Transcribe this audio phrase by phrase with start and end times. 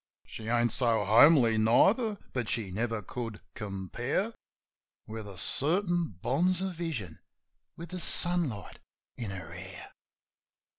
[0.25, 4.33] She ain't so homely neither; but she never could compare
[5.05, 7.19] With a certain bonzer vision
[7.77, 8.79] with the sunlight
[9.15, 9.91] in her hair.